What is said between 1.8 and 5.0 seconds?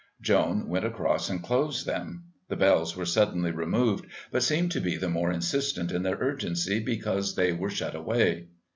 them. The bells were suddenly removed, but seemed to be